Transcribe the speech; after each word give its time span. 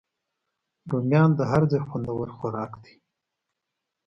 رومیان 0.91 1.29
د 1.35 1.39
هر 1.51 1.63
ځای 1.71 1.81
خوندور 1.87 2.27
خوراک 2.37 2.73
دی 2.83 2.95